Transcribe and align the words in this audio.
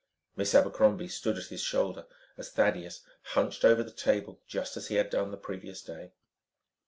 Miss 0.35 0.55
Abercrombie 0.55 1.07
stood 1.09 1.37
at 1.37 1.45
his 1.49 1.61
shoulder 1.61 2.07
as 2.35 2.49
Thaddeus 2.49 3.01
hunched 3.35 3.63
over 3.63 3.83
the 3.83 3.91
table 3.91 4.41
just 4.47 4.75
as 4.75 4.87
he 4.87 4.95
had 4.95 5.11
done 5.11 5.29
the 5.29 5.37
previous 5.37 5.83
day. 5.83 6.11